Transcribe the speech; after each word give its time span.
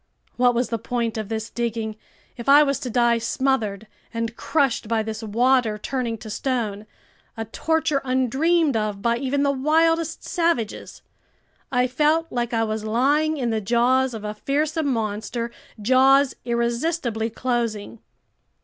What 0.35 0.55
was 0.55 0.69
the 0.69 0.79
point 0.79 1.15
of 1.15 1.29
this 1.29 1.51
digging 1.51 1.95
if 2.35 2.49
I 2.49 2.63
was 2.63 2.79
to 2.79 2.89
die 2.89 3.19
smothered 3.19 3.85
and 4.11 4.35
crushed 4.35 4.87
by 4.87 5.03
this 5.03 5.21
water 5.21 5.77
turning 5.77 6.17
to 6.17 6.29
stone, 6.31 6.87
a 7.37 7.45
torture 7.45 8.01
undreamed 8.03 8.75
of 8.75 9.03
by 9.03 9.17
even 9.17 9.43
the 9.43 9.51
wildest 9.51 10.23
savages! 10.23 11.03
I 11.71 11.85
felt 11.85 12.31
like 12.31 12.51
I 12.51 12.63
was 12.63 12.83
lying 12.83 13.37
in 13.37 13.51
the 13.51 13.61
jaws 13.61 14.15
of 14.15 14.23
a 14.23 14.33
fearsome 14.33 14.87
monster, 14.87 15.51
jaws 15.79 16.35
irresistibly 16.45 17.29
closing. 17.29 17.99